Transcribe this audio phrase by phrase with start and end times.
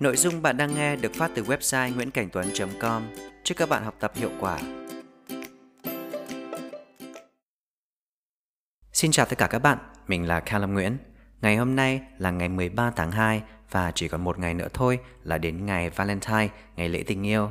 [0.00, 3.02] Nội dung bạn đang nghe được phát từ website nguyễn.cảnh.tuấn.com.
[3.44, 4.58] Chúc các bạn học tập hiệu quả.
[8.92, 10.96] Xin chào tất cả các bạn, mình là Callum Nguyễn.
[11.40, 14.98] Ngày hôm nay là ngày 13 tháng 2 và chỉ còn một ngày nữa thôi
[15.22, 17.50] là đến ngày Valentine, ngày lễ tình yêu.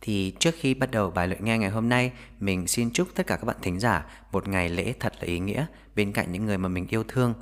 [0.00, 3.26] Thì trước khi bắt đầu bài luyện nghe ngày hôm nay, mình xin chúc tất
[3.26, 5.66] cả các bạn thính giả một ngày lễ thật là ý nghĩa
[5.96, 7.34] bên cạnh những người mà mình yêu thương.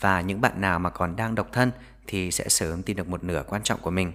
[0.00, 1.70] Và những bạn nào mà còn đang độc thân
[2.06, 4.12] thì sẽ sớm tìm được một nửa quan trọng của mình.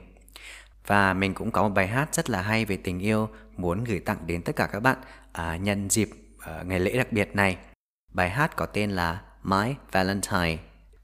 [0.87, 3.99] Và mình cũng có một bài hát rất là hay về tình yêu muốn gửi
[3.99, 4.97] tặng đến tất cả các bạn
[5.33, 7.57] à, nhân dịp à, ngày lễ đặc biệt này.
[8.13, 10.57] Bài hát có tên là My Valentine.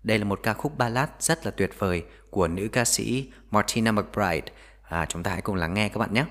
[0.03, 3.91] Đây là một ca khúc ballad rất là tuyệt vời của nữ ca sĩ Martina
[3.91, 4.51] McBride.
[4.83, 6.25] À, chúng ta hãy cùng lắng nghe các bạn nhé.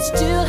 [0.00, 0.39] Rhyme, you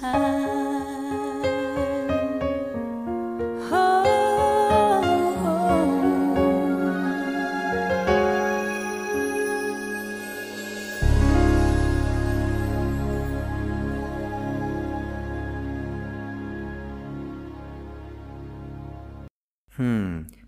[0.00, 0.14] Hmm,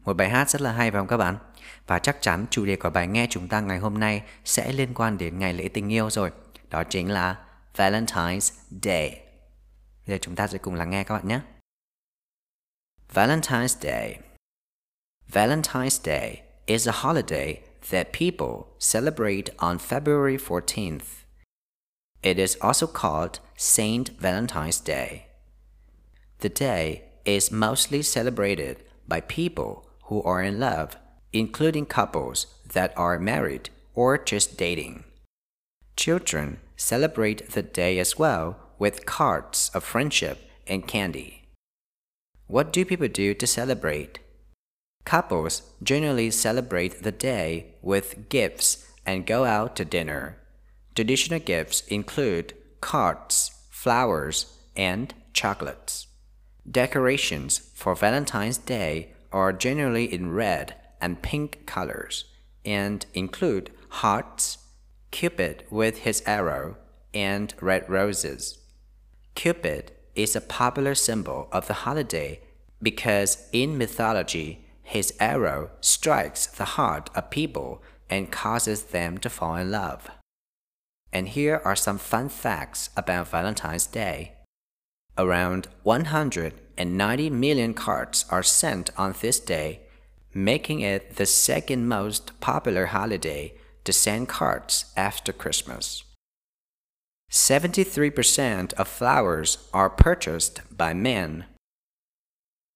[0.04, 1.36] một bài hát rất là hay phải không các bạn?
[1.86, 4.94] Và chắc chắn chủ đề của bài nghe chúng ta ngày hôm nay sẽ liên
[4.94, 6.30] quan đến ngày lễ tình yêu rồi.
[6.70, 7.36] Đó chính là
[7.76, 9.29] Valentine's Day.
[10.06, 11.40] Bây giờ chúng ta sẽ cùng lắng nghe các bạn nhé.
[13.14, 14.18] Valentine's Day
[15.32, 21.24] Valentine's Day is a holiday that people celebrate on February 14th.
[22.22, 25.26] It is also called Saint Valentine's Day.
[26.40, 28.76] The day is mostly celebrated
[29.08, 30.96] by people who are in love,
[31.32, 35.04] including couples that are married or just dating.
[35.96, 41.44] Children celebrate the day as well with cards of friendship and candy.
[42.48, 44.18] What do people do to celebrate?
[45.04, 50.38] Couples generally celebrate the day with gifts and go out to dinner.
[50.94, 56.06] Traditional gifts include cards, flowers, and chocolates.
[56.68, 62.24] Decorations for Valentine's Day are generally in red and pink colors
[62.64, 64.58] and include hearts,
[65.10, 66.76] Cupid with his arrow,
[67.12, 68.59] and red roses.
[69.34, 72.40] Cupid is a popular symbol of the holiday
[72.82, 79.56] because in mythology, his arrow strikes the heart of people and causes them to fall
[79.56, 80.10] in love.
[81.12, 84.34] And here are some fun facts about Valentine's Day.
[85.16, 89.80] Around 190 million cards are sent on this day,
[90.32, 93.54] making it the second most popular holiday
[93.84, 96.04] to send cards after Christmas.
[97.30, 101.44] 73% of flowers are purchased by men.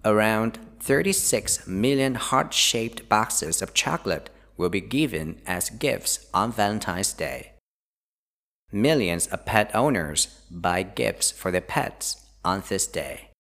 [0.05, 7.13] Around 36 million heart shaped boxes of chocolate will be given as gifts on Valentine's
[7.13, 7.53] Day.
[8.71, 13.31] Millions of pet owners buy gifts for their pets on this day.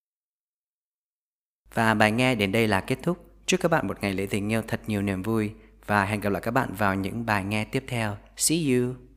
[1.74, 3.18] Và bài nghe đến đây là kết thúc.
[3.46, 5.52] Chúc các bạn một ngày lễ tình yêu thật nhiều niềm vui
[5.86, 8.16] và hẹn gặp lại các bạn vào những bài nghe tiếp theo.
[8.36, 9.13] See you!